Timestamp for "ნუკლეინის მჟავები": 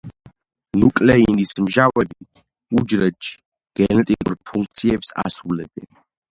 0.83-2.17